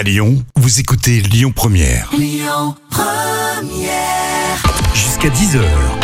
À 0.00 0.02
Lyon, 0.02 0.42
vous 0.56 0.80
écoutez 0.80 1.20
Lyon 1.20 1.52
Première. 1.54 2.10
Jusqu'à 4.94 5.28
10h, 5.28 5.60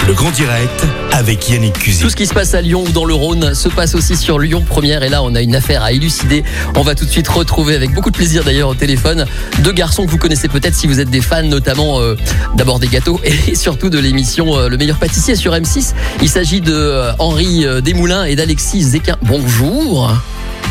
le 0.07 0.13
grand 0.13 0.31
direct 0.33 0.85
avec 1.13 1.49
Yannick 1.49 1.73
Cusy. 1.79 2.03
Tout 2.03 2.11
ce 2.11 2.17
qui 2.17 2.27
se 2.27 2.35
passe 2.35 2.53
à 2.53 2.61
Lyon 2.61 2.85
ou 2.87 2.93
dans 2.93 3.07
le 3.07 3.15
Rhône 3.15 3.55
se 3.55 3.71
passe 3.71 3.95
aussi 3.95 4.19
sur 4.19 4.39
Lyon 4.39 4.63
Première. 4.69 5.03
Et 5.03 5.09
là, 5.09 5.23
on 5.23 5.35
a 5.35 5.41
une 5.41 5.57
affaire 5.57 5.83
à 5.83 5.93
élucider. 5.93 6.45
On 6.75 6.83
va 6.83 6.95
tout 6.95 7.07
de 7.07 7.11
suite 7.11 7.27
retrouver, 7.27 7.75
avec 7.75 7.95
beaucoup 7.95 8.11
de 8.11 8.17
plaisir 8.19 8.45
d'ailleurs 8.45 8.69
au 8.69 8.75
téléphone, 8.75 9.25
deux 9.61 9.73
garçons 9.73 10.05
que 10.05 10.11
vous 10.11 10.19
connaissez 10.19 10.49
peut-être 10.49 10.75
si 10.75 10.87
vous 10.87 11.01
êtes 11.01 11.09
des 11.09 11.23
fans, 11.23 11.43
notamment 11.45 11.99
euh, 11.99 12.17
d'abord 12.55 12.79
des 12.79 12.89
gâteaux 12.89 13.19
et 13.25 13.55
surtout 13.55 13.89
de 13.89 13.99
l'émission 13.99 14.59
euh, 14.59 14.69
Le 14.69 14.77
meilleur 14.77 14.99
pâtissier 14.99 15.37
sur 15.37 15.55
M6. 15.55 15.95
Il 16.21 16.29
s'agit 16.29 16.61
de 16.61 16.75
euh, 16.75 17.13
Henri 17.19 17.65
euh, 17.65 17.81
Desmoulins 17.81 18.25
et 18.25 18.37
d'Alexis 18.37 18.83
Zéquin. 18.83 19.17
Bonjour. 19.23 20.13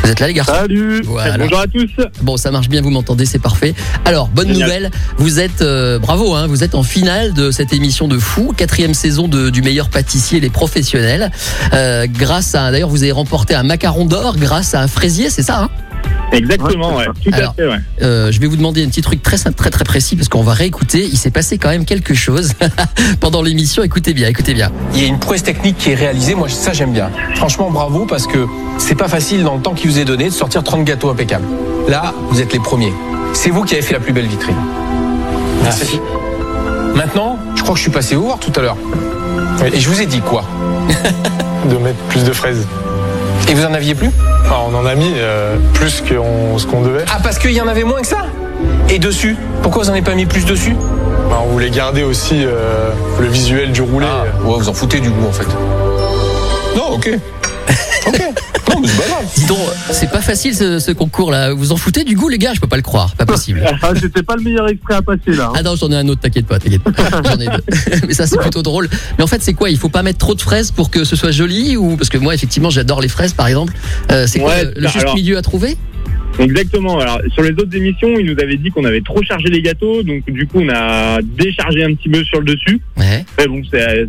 Vous 0.06 0.12
êtes 0.12 0.20
là 0.20 0.28
les 0.28 0.34
garçons 0.36 0.54
Salut 0.54 1.02
Voilà. 1.04 1.36
Bonjour 1.40 1.60
à 1.60 1.66
tous 1.66 1.90
Bon, 2.22 2.38
ça 2.38 2.52
marche 2.52 2.70
bien, 2.70 2.82
vous 2.84 2.92
m'entendez, 2.92 3.26
c'est 3.26 3.40
parfait. 3.40 3.74
Alors, 4.06 4.28
bonne 4.28 4.50
Génial. 4.50 4.68
nouvelle, 4.68 4.92
vous 5.18 5.40
êtes, 5.40 5.64
euh, 5.64 5.98
bravo, 5.98 6.36
hein, 6.36 6.46
vous 6.46 6.64
êtes 6.64 6.76
en 6.76 6.84
finale 6.84 7.34
de 7.34 7.50
cette 7.50 7.74
émission 7.74 8.08
de 8.08 8.20
fou, 8.20 8.54
quatrième 8.56 8.94
saison 8.94 9.28
de, 9.28 9.50
du 9.50 9.64
meilleur 9.64 9.90
pâtissier, 9.90 10.40
les 10.40 10.52
professionnels. 10.52 11.32
Euh, 11.74 12.06
grâce 12.08 12.54
à, 12.54 12.70
d'ailleurs, 12.70 12.90
vous 12.90 13.02
avez 13.02 13.12
remporté 13.12 13.56
un 13.56 13.64
macaron 13.64 14.06
d'or 14.06 14.38
grâce 14.38 14.76
à 14.76 14.82
un 14.82 14.88
fraisier, 14.88 15.32
c'est 15.32 15.42
ça 15.42 15.64
hein? 15.64 15.70
Exactement, 16.32 16.96
Ouais, 16.96 17.06
tout 17.24 17.30
Alors, 17.34 17.52
à 17.52 17.54
fait, 17.54 17.68
ouais. 17.68 17.78
Euh, 18.02 18.32
Je 18.32 18.40
vais 18.40 18.48
vous 18.48 18.56
demander 18.58 18.84
un 18.84 18.88
petit 18.90 19.02
truc 19.02 19.22
très 19.24 19.38
simple, 19.38 19.56
très 19.56 19.70
très 19.70 19.84
précis 19.86 20.16
parce 20.16 20.28
qu'on 20.30 20.44
va 20.44 20.54
réécouter. 20.54 21.04
Il 21.06 21.18
s'est 21.18 21.32
passé 21.32 21.58
quand 21.58 21.70
même 21.70 21.86
quelque 21.86 22.14
chose 22.14 22.54
pendant 23.20 23.42
l'émission. 23.42 23.84
Écoutez 23.84 24.14
bien, 24.14 24.28
écoutez 24.28 24.54
bien. 24.54 24.72
Il 24.94 25.02
y 25.02 25.06
a 25.06 25.08
une 25.08 25.20
prouesse 25.20 25.44
technique 25.44 25.78
qui 25.78 25.92
est 25.92 25.96
réalisée, 25.96 26.36
moi 26.36 26.50
ça 26.50 26.74
j'aime 26.74 26.92
bien. 26.94 27.10
Franchement 27.36 27.70
bravo 27.72 28.06
parce 28.06 28.28
que 28.28 28.46
c'est 28.78 28.96
pas 28.96 29.08
facile 29.08 29.44
dans 29.44 29.56
le 29.56 29.62
temps 29.62 29.74
qui 29.74 29.88
vous 29.88 30.00
est 30.00 30.06
donné 30.06 30.26
de 30.26 30.34
sortir 30.34 30.64
30 30.64 30.84
gâteaux 30.84 31.10
impeccables. 31.10 31.46
Là, 31.88 32.14
vous 32.30 32.42
êtes 32.42 32.52
les 32.54 32.60
premiers. 32.60 32.94
C'est 33.34 33.50
vous 33.50 33.64
qui 33.64 33.74
avez 33.76 33.84
fait 33.84 33.94
la 33.94 34.00
plus 34.00 34.14
belle 34.14 34.28
vitrine. 34.28 34.56
Merci. 35.64 36.00
Maintenant, 36.96 37.38
je 37.56 37.62
crois 37.62 37.74
que 37.74 37.78
je 37.78 37.84
suis 37.84 37.92
passé 37.92 38.16
vous 38.16 38.26
voir 38.26 38.40
tout 38.40 38.52
à 38.58 38.62
l'heure. 38.62 38.78
Et 39.74 39.80
je 39.80 39.90
vous 39.90 40.02
ai 40.02 40.06
dit 40.06 40.22
quoi? 40.22 40.44
De 41.70 41.78
mettre 41.78 41.98
plus 42.10 42.24
de 42.24 42.32
fraises. 42.32 42.66
Et 43.50 43.54
vous 43.54 43.66
en 43.66 43.74
aviez 43.74 43.96
plus 43.96 44.10
Enfin, 44.42 44.58
on 44.72 44.76
en 44.76 44.86
a 44.86 44.96
mis 44.96 45.14
euh, 45.18 45.58
plus 45.74 46.02
que 46.02 46.16
on- 46.16 46.58
ce 46.58 46.66
qu'on 46.68 46.82
devait. 46.82 47.06
Ah 47.14 47.20
parce 47.24 47.38
qu'il 47.40 47.52
y 47.52 47.62
en 47.62 47.68
avait 47.68 47.84
moins 47.84 48.02
que 48.02 48.08
ça 48.08 48.26
Et 48.90 49.00
dessus 49.00 49.36
Pourquoi 49.62 49.84
vous 49.84 49.90
en 49.90 49.94
avez 49.94 50.02
pas 50.02 50.16
mis 50.16 50.26
plus 50.26 50.46
dessus 50.46 50.76
Enfin, 51.28 51.38
on 51.48 51.52
voulait 51.52 51.70
garder 51.72 52.04
aussi 52.04 52.44
euh, 52.46 52.90
le 53.20 53.28
visuel 53.28 53.72
du 53.72 53.82
roulé. 53.82 54.06
Ah, 54.10 54.24
ouais, 54.46 54.56
vous 54.60 54.70
en 54.70 54.74
foutez 54.74 55.00
du 55.00 55.10
goût 55.10 55.28
en 55.28 55.32
fait. 55.32 55.48
Non, 56.76 56.92
ok. 56.94 57.10
Ok. 58.08 58.22
Non, 58.70 58.82
mais 58.82 58.88
c'est 58.88 58.98
pas 58.98 59.08
grave. 59.08 59.26
Dis 59.36 59.46
donc, 59.46 59.58
c'est 59.92 60.12
pas 60.12 60.22
facile 60.22 60.54
ce, 60.56 60.80
ce 60.80 60.92
concours 60.92 61.32
là. 61.32 61.54
Vous 61.54 61.72
en 61.72 61.78
foutez 61.78 62.04
du 62.04 62.16
goût, 62.16 62.30
les 62.30 62.38
gars 62.38 62.54
Je 62.54 62.60
peux 62.60 62.68
pas 62.68 62.76
le 62.76 62.82
croire, 62.82 63.16
pas 63.16 63.26
possible. 63.26 63.64
Ah, 63.82 63.92
C'était 64.00 64.22
pas 64.24 64.36
le 64.36 64.44
meilleur 64.44 64.68
extrait 64.68 64.96
à 64.96 65.02
passer 65.02 65.32
là. 65.32 65.48
hein. 65.48 65.54
Ah 65.58 65.64
non, 65.64 65.76
j'en 65.76 65.90
ai 65.92 65.96
un 65.96 66.08
autre, 66.08 66.22
t'inquiète 66.22 66.46
pas, 66.46 66.60
t'inquiète 66.60 66.82
pas. 66.84 66.92
J'en 67.24 67.40
ai 67.40 67.46
deux. 67.46 67.98
Mais 68.08 68.14
ça, 68.14 68.28
c'est 68.28 68.38
plutôt 68.40 68.62
drôle. 68.64 68.90
Mais 69.18 69.24
en 69.24 69.28
fait, 69.28 69.42
c'est 69.42 69.54
quoi? 69.54 69.70
Il 69.70 69.78
faut 69.78 69.90
pas 69.90 70.04
mettre 70.04 70.20
trop 70.20 70.36
de 70.36 70.42
fraises 70.42 70.72
pour 70.72 70.90
que 70.92 71.04
ce 71.04 71.16
soit 71.16 71.32
joli 71.32 71.78
ou 71.78 71.96
parce 71.98 72.10
que 72.10 72.18
moi, 72.18 72.34
effectivement, 72.36 72.70
j'adore 72.70 73.02
les 73.02 73.08
fraises, 73.08 73.34
par 73.34 73.48
exemple. 73.48 73.74
Euh, 74.12 74.28
c'est 74.28 74.40
quoi 74.40 74.50
Ouais, 74.50 74.66
le, 74.66 74.74
le 74.82 74.88
juste 74.88 74.98
alors- 75.04 75.16
milieu 75.16 75.38
à 75.38 75.42
trouver? 75.42 75.78
Exactement. 76.40 77.00
Alors, 77.00 77.22
sur 77.34 77.44
les 77.44 77.52
autres 77.52 77.76
émissions, 77.76 78.10
ils 78.20 78.26
nous 78.26 78.40
avaient 78.42 78.58
dit 78.58 78.70
qu'on 78.70 78.84
avait 78.86 79.02
trop 79.02 79.22
chargé 79.24 79.48
les 79.48 79.62
gâteaux, 79.62 80.04
donc 80.04 80.24
du 80.28 80.46
coup, 80.48 80.60
on 80.62 80.70
a 80.70 81.20
déchargé 81.22 81.84
un 81.84 81.94
petit 81.96 82.10
peu 82.10 82.24
sur 82.26 82.40
le 82.40 82.46
dessus. 82.46 82.82
Ouais. 82.98 83.26
Mais 83.38 83.48
bon, 83.48 83.62
c'est, 83.72 84.08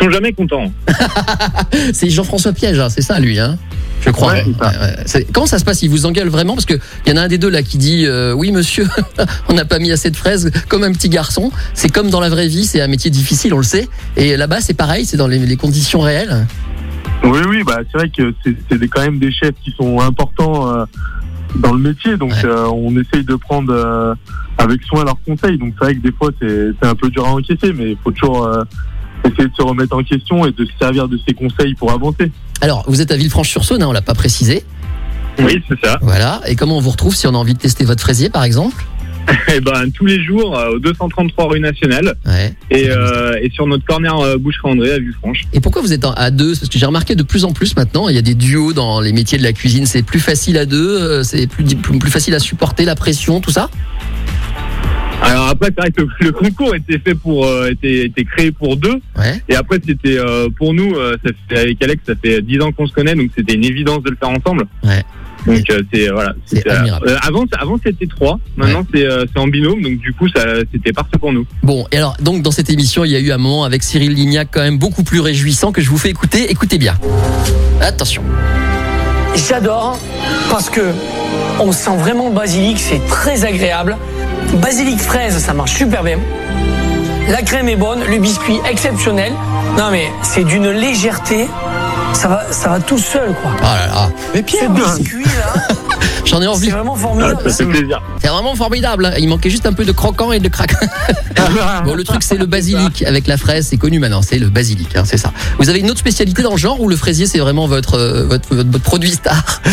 ils 0.00 0.04
sont 0.04 0.10
jamais 0.10 0.32
contents. 0.32 0.72
C'est 1.92 2.08
Jean-François 2.10 2.52
Piège, 2.52 2.78
hein, 2.78 2.88
c'est 2.88 3.02
ça, 3.02 3.18
lui, 3.18 3.38
hein 3.38 3.58
Je 4.00 4.10
crois. 4.10 4.32
Ouais. 4.32 4.44
Ouais, 4.60 5.26
Comment 5.32 5.46
ça 5.46 5.58
se 5.58 5.64
passe? 5.64 5.82
Il 5.82 5.90
vous 5.90 6.06
engueule 6.06 6.28
vraiment? 6.28 6.54
Parce 6.54 6.66
qu'il 6.66 6.78
y 7.06 7.12
en 7.12 7.16
a 7.16 7.22
un 7.22 7.28
des 7.28 7.38
deux 7.38 7.48
là 7.50 7.62
qui 7.62 7.78
dit 7.78 8.04
euh, 8.06 8.32
Oui, 8.32 8.52
monsieur, 8.52 8.86
on 9.48 9.54
n'a 9.54 9.64
pas 9.64 9.78
mis 9.78 9.90
assez 9.90 10.10
de 10.10 10.16
fraises, 10.16 10.50
comme 10.68 10.84
un 10.84 10.92
petit 10.92 11.08
garçon. 11.08 11.50
C'est 11.74 11.90
comme 11.90 12.10
dans 12.10 12.20
la 12.20 12.28
vraie 12.28 12.48
vie, 12.48 12.64
c'est 12.64 12.80
un 12.80 12.86
métier 12.88 13.10
difficile, 13.10 13.54
on 13.54 13.58
le 13.58 13.62
sait. 13.64 13.88
Et 14.16 14.36
là-bas, 14.36 14.60
c'est 14.60 14.74
pareil, 14.74 15.04
c'est 15.04 15.16
dans 15.16 15.26
les, 15.28 15.38
les 15.38 15.56
conditions 15.56 16.00
réelles. 16.00 16.46
Oui, 17.24 17.40
oui, 17.48 17.62
bah, 17.66 17.78
c'est 17.90 17.98
vrai 17.98 18.10
que 18.16 18.32
c'est 18.44 18.88
quand 18.88 19.02
même 19.02 19.18
des 19.18 19.32
chefs 19.32 19.54
qui 19.64 19.72
sont 19.76 20.00
importants 20.00 20.72
euh, 20.72 20.84
dans 21.56 21.72
le 21.72 21.78
métier, 21.80 22.16
donc 22.16 22.30
Ouais. 22.30 22.44
euh, 22.44 22.66
on 22.68 22.92
essaye 22.92 23.24
de 23.24 23.34
prendre 23.34 24.16
avec 24.58 24.82
soin 24.84 25.04
leurs 25.04 25.18
conseils. 25.26 25.58
Donc 25.58 25.74
c'est 25.78 25.84
vrai 25.84 25.94
que 25.96 26.00
des 26.00 26.12
fois 26.12 26.30
c'est 26.40 26.86
un 26.86 26.94
peu 26.94 27.10
dur 27.10 27.26
à 27.26 27.30
encaisser, 27.30 27.72
mais 27.74 27.92
il 27.92 27.96
faut 28.04 28.10
toujours 28.12 28.46
essayer 29.28 29.48
de 29.48 29.54
se 29.54 29.62
remettre 29.62 29.96
en 29.96 30.02
question 30.02 30.44
et 30.46 30.52
de 30.52 30.64
se 30.64 30.72
servir 30.80 31.08
de 31.08 31.18
ces 31.26 31.34
conseils 31.34 31.74
pour 31.74 31.90
avancer. 31.92 32.30
Alors, 32.60 32.84
vous 32.88 33.00
êtes 33.00 33.10
à 33.12 33.16
Villefranche-sur-Saône, 33.16 33.82
hein, 33.82 33.86
on 33.88 33.92
l'a 33.92 34.02
pas 34.02 34.14
précisé. 34.14 34.64
Oui, 35.38 35.62
c'est 35.68 35.78
ça. 35.84 35.98
Voilà. 36.02 36.40
Et 36.48 36.56
comment 36.56 36.76
on 36.76 36.80
vous 36.80 36.90
retrouve 36.90 37.14
si 37.14 37.26
on 37.26 37.30
a 37.34 37.38
envie 37.38 37.54
de 37.54 37.58
tester 37.60 37.84
votre 37.84 38.00
fraisier, 38.02 38.28
par 38.30 38.42
exemple? 38.44 38.84
Et 39.54 39.60
ben, 39.60 39.90
tous 39.94 40.06
les 40.06 40.24
jours, 40.24 40.58
euh, 40.58 40.70
au 40.76 40.78
233 40.78 41.48
rue 41.48 41.60
Nationale, 41.60 42.14
Ouais. 42.26 42.54
et, 42.70 42.88
euh, 42.88 43.38
et 43.42 43.50
sur 43.50 43.66
notre 43.66 43.84
corner 43.84 44.18
euh, 44.20 44.38
Boucherie 44.38 44.70
André 44.72 44.92
à 44.92 44.98
Villefranche. 44.98 45.42
Et 45.52 45.60
pourquoi 45.60 45.82
vous 45.82 45.92
êtes 45.92 46.04
à 46.16 46.30
deux? 46.30 46.54
Parce 46.56 46.70
que 46.70 46.78
j'ai 46.78 46.86
remarqué 46.86 47.14
de 47.14 47.22
plus 47.22 47.44
en 47.44 47.52
plus 47.52 47.76
maintenant, 47.76 48.08
il 48.08 48.14
y 48.14 48.18
a 48.18 48.22
des 48.22 48.34
duos 48.34 48.72
dans 48.72 49.00
les 49.02 49.12
métiers 49.12 49.36
de 49.36 49.42
la 49.42 49.52
cuisine. 49.52 49.84
C'est 49.84 50.02
plus 50.02 50.20
facile 50.20 50.56
à 50.56 50.64
deux, 50.64 50.98
euh, 51.02 51.22
c'est 51.24 51.46
plus, 51.46 51.62
plus, 51.64 51.98
plus 51.98 52.10
facile 52.10 52.34
à 52.34 52.38
supporter 52.38 52.86
la 52.86 52.94
pression, 52.94 53.40
tout 53.42 53.50
ça? 53.50 53.68
Alors 55.28 55.48
après, 55.48 55.68
c'est 55.68 55.80
vrai 55.80 55.90
que 55.90 56.00
le, 56.02 56.08
le 56.20 56.32
concours 56.32 56.74
était 56.74 56.98
fait 56.98 57.14
pour, 57.14 57.46
euh, 57.46 57.70
était, 57.70 58.06
était 58.06 58.24
créé 58.24 58.50
pour 58.50 58.76
deux. 58.76 59.00
Ouais. 59.16 59.42
Et 59.48 59.54
après, 59.54 59.78
c'était 59.86 60.18
euh, 60.18 60.48
pour 60.56 60.72
nous, 60.72 60.94
euh, 60.94 61.16
ça 61.24 61.30
fait, 61.48 61.58
avec 61.58 61.82
Alex, 61.84 62.02
ça 62.06 62.14
fait 62.20 62.40
10 62.40 62.60
ans 62.62 62.72
qu'on 62.72 62.86
se 62.86 62.94
connaît, 62.94 63.14
donc 63.14 63.30
c'était 63.36 63.54
une 63.54 63.64
évidence 63.64 64.02
de 64.02 64.10
le 64.10 64.16
faire 64.16 64.30
ensemble. 64.30 64.64
Ouais. 64.82 65.04
Donc 65.46 65.70
euh, 65.70 65.82
c'est 65.92 66.08
voilà. 66.08 66.34
Euh, 66.54 66.60
euh, 67.06 67.16
avant, 67.22 67.44
avant 67.58 67.76
c'était 67.82 68.06
trois. 68.06 68.38
Maintenant 68.56 68.84
c'est 68.92 69.04
euh, 69.04 69.24
c'est 69.32 69.40
en 69.40 69.46
binôme, 69.46 69.80
donc 69.82 69.98
du 69.98 70.12
coup 70.12 70.28
ça 70.28 70.44
c'était 70.72 70.92
parfait 70.92 71.16
pour 71.18 71.32
nous. 71.32 71.46
Bon, 71.62 71.86
et 71.92 71.96
alors, 71.96 72.16
donc 72.20 72.42
dans 72.42 72.50
cette 72.50 72.70
émission, 72.70 73.04
il 73.04 73.12
y 73.12 73.16
a 73.16 73.20
eu 73.20 73.30
un 73.30 73.38
moment 73.38 73.64
avec 73.64 73.82
Cyril 73.82 74.12
Lignac 74.12 74.48
quand 74.50 74.60
même 74.60 74.78
beaucoup 74.78 75.04
plus 75.04 75.20
réjouissant 75.20 75.72
que 75.72 75.80
je 75.80 75.90
vous 75.90 75.98
fais 75.98 76.10
écouter. 76.10 76.50
Écoutez 76.50 76.78
bien. 76.78 76.96
Attention. 77.80 78.22
J'adore 79.48 79.98
parce 80.50 80.68
que 80.70 80.80
on 81.60 81.72
sent 81.72 81.96
vraiment 81.98 82.28
le 82.28 82.34
basilic, 82.34 82.78
c'est 82.78 83.04
très 83.06 83.44
agréable. 83.44 83.96
Basilic 84.54 84.98
fraise, 85.00 85.38
ça 85.38 85.54
marche 85.54 85.74
super 85.74 86.02
bien. 86.02 86.18
La 87.28 87.42
crème 87.42 87.68
est 87.68 87.76
bonne, 87.76 88.00
le 88.10 88.18
biscuit 88.18 88.58
exceptionnel. 88.70 89.32
Non 89.76 89.90
mais 89.90 90.10
c'est 90.22 90.44
d'une 90.44 90.70
légèreté, 90.70 91.46
ça 92.14 92.28
va, 92.28 92.50
ça 92.50 92.70
va 92.70 92.80
tout 92.80 92.98
seul 92.98 93.34
quoi. 93.42 93.50
Oh 93.58 93.62
là 93.62 93.86
là. 93.86 94.10
Mais 94.34 94.40
Ce 94.40 94.44
Pierre, 94.44 94.70
biscuit 94.70 95.24
là, 95.24 95.62
J'en 96.24 96.42
ai 96.42 96.46
envie. 96.46 96.66
c'est 96.66 96.72
vraiment 96.72 96.94
Ah, 96.96 97.00
formidable. 97.02 97.50
ça 97.50 97.56
fait 97.64 97.70
plaisir. 97.70 98.02
C'est 98.20 98.28
vraiment 98.28 98.54
formidable. 98.54 99.06
hein. 99.06 99.12
Il 99.18 99.28
manquait 99.28 99.50
juste 99.50 99.66
un 99.66 99.72
peu 99.72 99.84
de 99.84 99.92
croquant 99.92 100.32
et 100.32 100.40
de 100.40 100.48
crack. 100.48 100.72
bon, 101.84 101.94
le 101.94 102.04
truc, 102.04 102.22
c'est 102.22 102.36
le 102.36 102.44
basilic 102.46 103.02
avec 103.04 103.26
la 103.26 103.36
fraise. 103.38 103.66
C'est 103.68 103.76
connu 103.78 103.98
maintenant. 103.98 104.20
C'est 104.22 104.38
le 104.38 104.48
basilic, 104.48 104.94
hein, 104.96 105.04
c'est 105.06 105.16
ça. 105.16 105.32
Vous 105.58 105.68
avez 105.70 105.78
une 105.80 105.90
autre 105.90 106.00
spécialité 106.00 106.42
dans 106.42 106.50
le 106.52 106.56
genre 106.58 106.80
ou 106.80 106.88
le 106.88 106.96
fraisier, 106.96 107.26
c'est 107.26 107.38
vraiment 107.38 107.66
votre, 107.66 107.94
euh, 107.94 108.24
votre, 108.26 108.54
votre, 108.54 108.70
votre 108.70 108.84
produit 108.84 109.10
star? 109.10 109.60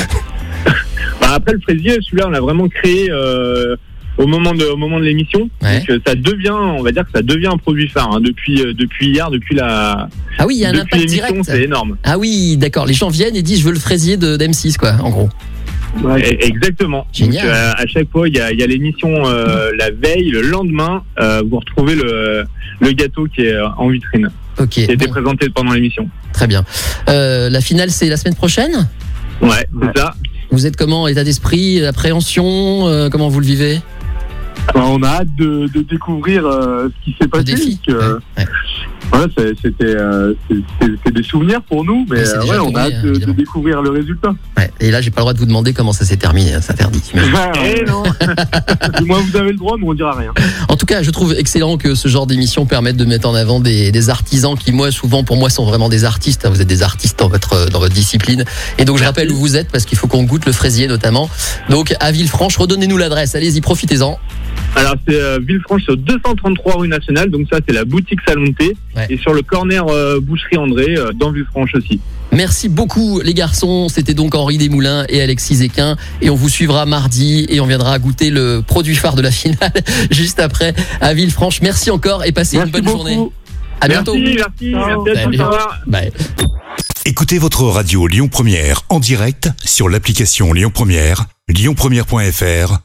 Bah, 1.22 1.30
après 1.36 1.54
le 1.54 1.60
fraisier, 1.62 1.98
celui-là 2.02 2.26
on 2.28 2.30
l'a 2.30 2.42
vraiment 2.42 2.68
créé 2.68 3.10
euh, 3.10 3.76
au 4.18 4.28
moment 4.28 4.54
de 4.54 4.66
au 4.66 4.78
moment 4.78 5.00
de 5.00 5.06
l'émission. 5.06 5.50
Ouais. 5.62 5.80
Donc 5.80 5.90
euh, 5.90 6.00
ça 6.06 6.16
devient, 6.16 6.50
on 6.52 6.82
va 6.84 6.92
dire 6.92 7.04
que 7.04 7.12
ça 7.14 7.22
devient 7.22 7.48
un 7.48 7.58
produit 7.58 7.88
phare 7.90 8.12
hein, 8.14 8.20
depuis 8.22 8.62
euh, 8.62 8.74
depuis 8.74 9.08
hier, 9.10 9.30
depuis 9.30 9.56
la 9.56 10.08
Ah 10.38 10.46
oui, 10.48 10.56
il 10.56 10.62
y 10.62 10.66
a 10.66 10.70
un 10.70 10.72
depuis 10.74 10.82
impact 10.84 10.96
l'émission, 11.04 11.28
direct. 11.34 11.46
c'est 11.50 11.64
énorme. 11.64 11.98
Ah 12.04 12.18
oui, 12.18 12.58
d'accord. 12.58 12.86
Les 12.86 12.94
gens 12.94 13.10
viennent 13.10 13.36
et 13.36 13.42
disent 13.42 13.60
je 13.60 13.66
veux 13.66 13.74
le 13.74 13.80
fraisier 13.80 14.18
de 14.18 14.38
d'M6, 14.38 14.78
quoi, 14.78 14.94
en 15.02 15.10
gros. 15.10 15.30
Et- 16.18 16.46
Exactement. 16.48 17.08
Génial. 17.14 17.46
Donc, 17.46 17.56
euh, 17.56 17.72
à 17.78 17.88
chaque 17.88 18.12
fois, 18.12 18.28
il 18.28 18.36
y 18.36 18.40
a, 18.42 18.52
il 18.52 18.60
y 18.60 18.64
a 18.64 18.68
l'émission 18.68 19.10
euh, 19.28 19.72
la 19.80 19.92
veille, 19.92 20.30
le 20.30 20.42
lendemain, 20.42 21.04
euh, 21.22 21.42
vous 21.50 21.58
retrouvez 21.60 21.96
le, 21.96 22.44
le 22.82 22.92
gâteau 22.92 23.28
qui 23.34 23.44
est 23.44 23.58
en 23.78 23.88
vitrine, 23.88 24.30
Ok, 24.60 24.68
qui 24.70 24.82
a 24.82 24.92
été 24.92 25.06
bon, 25.08 25.12
présenté 25.14 25.50
pendant 25.50 25.72
l'émission. 25.72 26.10
très 26.34 26.48
bien. 26.48 26.66
Euh, 27.08 27.50
la 27.50 27.62
finale, 27.62 27.92
c'est 27.92 28.10
la 28.10 28.18
semaine 28.18 28.36
prochaine? 28.36 28.90
Ouais, 29.42 29.50
Ouais. 29.50 29.68
c'est 29.96 30.00
ça. 30.02 30.14
Vous 30.52 30.66
êtes 30.66 30.76
comment? 30.76 31.08
État 31.08 31.24
d'esprit, 31.24 31.84
appréhension? 31.86 32.88
Euh, 32.88 33.10
Comment 33.10 33.30
vous 33.30 33.40
le 33.40 33.46
vivez? 33.46 33.80
On 34.74 35.04
a 35.04 35.08
hâte 35.08 35.36
de, 35.36 35.68
de 35.68 35.82
découvrir 35.82 36.46
euh, 36.46 36.90
ce 36.90 37.04
qui 37.06 37.16
s'est 37.22 37.28
passé. 37.28 37.44
défi 37.46 37.80
parce 37.86 37.98
que, 37.98 38.14
Ouais, 38.14 38.20
ouais. 38.38 38.46
Voilà, 39.12 39.28
c'est- 39.38 39.54
c'était 39.62 39.96
euh, 39.96 40.34
des 41.14 41.24
souvenirs 41.24 41.62
pour 41.64 41.84
nous, 41.86 42.06
mais 42.10 42.22
Oui, 42.22 42.28
euh, 42.36 42.46
ouais, 42.52 42.58
on 42.60 42.76
a 42.76 42.82
hâte 42.82 43.02
de, 43.04 43.14
de 43.16 43.32
découvrir 43.32 43.82
le 43.82 43.90
résultat. 43.92 44.34
Ouais. 44.58 44.70
Et 44.80 44.92
là, 44.92 45.02
j'ai 45.02 45.12
pas 45.12 45.22
le 45.22 45.24
droit 45.24 45.34
de 45.34 45.40
vous 45.40 45.46
demander 45.46 45.74
comment 45.74 45.94
ça 45.94 46.06
s'est 46.06 46.18
terminé. 46.18 46.54
hein, 46.54 46.60
C'est 46.62 46.74
interdit. 46.74 47.02
j'imagine. 47.10 47.34
Eh 47.64 47.84
non. 47.86 48.04
Du 49.00 49.06
moins 49.06 49.20
vous 49.20 49.36
avez 49.38 49.52
le 49.52 49.58
droit, 49.58 49.76
mais 49.80 49.88
on 49.88 49.94
dira 49.94 50.14
rien. 50.16 50.32
En 50.70 50.76
tout 50.78 50.86
cas, 50.86 51.02
je 51.04 51.12
trouve 51.12 51.34
excellent 51.38 51.78
que 51.78 51.96
ce 51.96 52.08
genre 52.08 52.28
d'émission 52.28 52.66
permette 52.66 52.98
de 52.98 53.06
mettre 53.06 53.28
en 53.28 53.36
avant 53.36 53.60
des, 53.60 53.92
des 53.92 54.10
artisans 54.10 54.56
qui, 54.58 54.72
moi, 54.72 54.92
souvent, 54.92 55.24
pour 55.24 55.38
moi, 55.38 55.50
sont 55.50 55.66
vraiment 55.66 55.90
des 55.90 56.04
artistes. 56.06 56.46
hein. 56.46 56.50
Vous 56.50 56.62
êtes 56.62 56.68
des 56.68 56.84
artistes 56.84 57.20
dans 57.20 57.28
votre, 57.30 57.70
dans 57.70 57.80
votre 57.80 57.94
discipline. 57.94 58.44
Et 58.78 58.86
donc, 58.86 58.98
je 58.98 59.04
rappelle 59.04 59.32
où 59.32 59.36
vous 59.36 59.56
êtes 59.56 59.70
parce 59.72 59.86
qu'il 59.86 59.98
faut 59.98 60.08
qu'on 60.08 60.24
goûte 60.24 60.46
le 60.46 60.52
fraisier, 60.52 60.88
notamment. 60.88 61.30
Donc, 61.70 61.94
à 62.00 62.12
Villefranche, 62.12 62.58
redonnez-nous 62.58 62.98
l'adresse. 62.98 63.36
Allez-y, 63.36 63.62
profitez-en. 63.62 64.20
Alors 64.78 64.96
c'est 65.08 65.16
euh, 65.16 65.40
Villefranche 65.46 65.84
sur 65.84 65.96
233 65.96 66.78
rue 66.80 66.88
Nationale, 66.90 67.30
donc 67.30 67.48
ça 67.52 67.60
c'est 67.66 67.74
la 67.74 67.86
boutique 67.86 68.20
Salon. 68.28 68.46
Ouais. 68.96 69.08
Et 69.10 69.18
sur 69.18 69.34
le 69.34 69.42
corner 69.42 69.88
euh, 69.88 70.20
Boucherie 70.22 70.58
André, 70.58 70.96
euh, 70.98 71.12
dans 71.14 71.32
Villefranche 71.32 71.72
aussi. 71.76 72.00
Merci 72.32 72.70
beaucoup 72.70 73.22
les 73.22 73.34
garçons. 73.34 73.88
C'était 73.90 74.14
donc 74.14 74.36
Henri 74.36 74.58
Desmoulins 74.58 75.06
et 75.10 75.22
Alexis 75.22 75.56
Zéquin. 75.56 75.96
Et 76.22 76.30
on 76.30 76.36
vous 76.36 76.50
suivra 76.50 76.86
mardi 76.86 77.46
et 77.50 77.60
on 77.60 77.66
viendra 77.66 77.98
goûter 78.00 78.30
le 78.30 78.62
produit 78.66 78.96
phare 78.96 79.16
de 79.16 79.22
la 79.22 79.32
finale 79.32 79.72
juste 80.12 80.40
après 80.40 80.74
à 81.02 81.14
Villefranche. 81.14 81.62
Merci 81.62 81.92
encore 81.92 82.26
et 82.26 82.32
passez 82.32 82.58
Merci 82.58 82.68
une 82.68 82.72
bonne 82.72 82.82
beaucoup. 82.84 82.98
journée. 83.10 83.30
À 83.82 83.88
bientôt. 83.88 84.16
Merci, 84.16 84.36
merci, 84.36 84.72
merci 84.74 84.92
à 84.92 84.96
tous. 84.96 85.16
Salut. 85.16 85.40
Au 85.40 85.46
revoir. 85.46 85.80
Bye. 85.88 86.12
Écoutez 87.06 87.38
votre 87.38 87.64
radio 87.66 88.08
Lyon 88.08 88.28
Première 88.30 88.82
en 88.90 89.00
direct 89.00 89.50
sur 89.64 89.90
l'application 89.90 90.54
Lyon 90.54 90.72
Première, 90.74 91.26
lyonpremière.fr 91.48 92.85